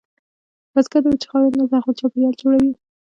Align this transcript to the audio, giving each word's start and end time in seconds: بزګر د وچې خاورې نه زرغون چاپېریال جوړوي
بزګر 0.73 1.01
د 1.03 1.05
وچې 1.09 1.27
خاورې 1.31 1.55
نه 1.59 1.65
زرغون 1.69 1.95
چاپېریال 1.99 2.35
جوړوي 2.41 2.71